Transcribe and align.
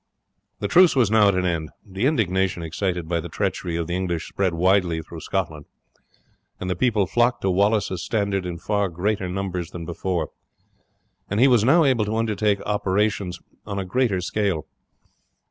The 0.57 0.67
truce 0.67 0.95
was 0.95 1.11
now 1.11 1.27
at 1.27 1.35
an 1.35 1.45
end. 1.45 1.69
The 1.85 2.07
indignation 2.07 2.63
excited 2.63 3.07
by 3.07 3.19
the 3.19 3.29
treachery 3.29 3.75
of 3.75 3.85
the 3.85 3.93
English 3.95 4.27
spread 4.29 4.55
widely 4.55 4.99
through 5.03 5.19
Scotland, 5.19 5.65
and 6.59 6.71
the 6.71 6.75
people 6.75 7.05
flocked 7.05 7.41
to 7.43 7.51
Wallace's 7.51 8.01
standard 8.01 8.43
in 8.43 8.57
far 8.57 8.89
greater 8.89 9.29
numbers 9.29 9.69
than 9.69 9.85
before, 9.85 10.31
and 11.29 11.39
he 11.39 11.47
was 11.47 11.63
now 11.63 11.83
able 11.85 12.05
to 12.05 12.17
undertake 12.17 12.65
operations 12.65 13.39
on 13.67 13.77
a 13.77 13.85
greater 13.85 14.21
scale. 14.21 14.65